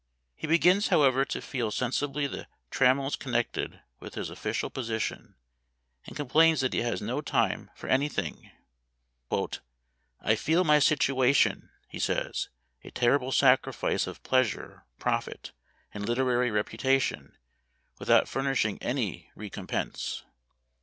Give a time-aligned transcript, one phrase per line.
[0.35, 5.35] He begins, however, to feel sensibly the trammels connected with his official posi tion,
[6.07, 8.49] and complains that he has no time for any thing."
[10.19, 12.49] I feel my situation," he says,"
[12.83, 15.51] a ter rible sacrifice of pleasure, profit,
[15.93, 17.37] and literary reputation
[17.99, 20.23] without furnishing any recompense."